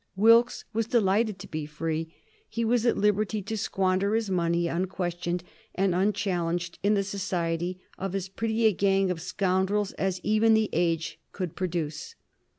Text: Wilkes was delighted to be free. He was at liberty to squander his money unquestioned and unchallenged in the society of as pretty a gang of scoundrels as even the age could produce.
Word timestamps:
Wilkes 0.15 0.65
was 0.73 0.87
delighted 0.87 1.37
to 1.37 1.47
be 1.47 1.67
free. 1.67 2.11
He 2.49 2.65
was 2.65 2.87
at 2.87 2.97
liberty 2.97 3.39
to 3.43 3.55
squander 3.55 4.15
his 4.15 4.31
money 4.31 4.67
unquestioned 4.67 5.43
and 5.75 5.93
unchallenged 5.93 6.79
in 6.81 6.95
the 6.95 7.03
society 7.03 7.79
of 7.99 8.15
as 8.15 8.27
pretty 8.27 8.65
a 8.65 8.73
gang 8.73 9.11
of 9.11 9.21
scoundrels 9.21 9.91
as 9.99 10.19
even 10.23 10.55
the 10.55 10.71
age 10.73 11.19
could 11.33 11.55
produce. 11.55 12.15